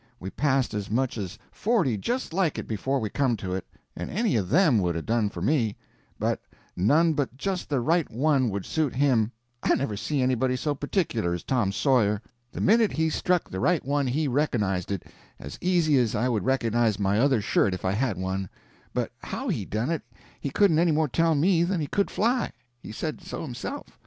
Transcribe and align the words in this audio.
We 0.19 0.31
passed 0.31 0.73
as 0.73 0.89
much 0.89 1.15
as 1.15 1.37
forty 1.51 1.95
just 1.95 2.33
like 2.33 2.57
it 2.57 2.67
before 2.67 2.99
we 2.99 3.11
come 3.11 3.37
to 3.37 3.53
it, 3.53 3.67
and 3.95 4.09
any 4.09 4.35
of 4.35 4.49
them 4.49 4.79
would 4.79 4.95
'a' 4.95 5.03
done 5.03 5.29
for 5.29 5.43
me, 5.43 5.77
but 6.17 6.41
none 6.75 7.13
but 7.13 7.37
just 7.37 7.69
the 7.69 7.81
right 7.81 8.09
one 8.09 8.49
would 8.49 8.65
suit 8.65 8.95
him; 8.95 9.31
I 9.61 9.75
never 9.75 9.95
see 9.95 10.19
anybody 10.23 10.55
so 10.55 10.73
particular 10.73 11.35
as 11.35 11.43
Tom 11.43 11.71
Sawyer. 11.71 12.19
The 12.51 12.59
minute 12.61 12.93
he 12.93 13.11
struck 13.11 13.47
the 13.47 13.59
right 13.59 13.85
one 13.85 14.07
he 14.07 14.27
reconnized 14.27 14.89
it 14.89 15.03
as 15.39 15.59
easy 15.61 15.99
as 15.99 16.15
I 16.15 16.27
would 16.29 16.45
reconnize 16.45 16.97
my 16.97 17.19
other 17.19 17.39
shirt 17.39 17.75
if 17.75 17.85
I 17.85 17.91
had 17.91 18.17
one, 18.17 18.49
but 18.95 19.11
how 19.19 19.49
he 19.49 19.65
done 19.65 19.91
it 19.91 20.01
he 20.39 20.49
couldn't 20.49 20.79
any 20.79 20.91
more 20.91 21.09
tell 21.09 21.35
than 21.35 21.79
he 21.79 21.85
could 21.91 22.09
fly; 22.09 22.51
he 22.79 22.91
said 22.91 23.21
so 23.21 23.43
himself. 23.43 23.99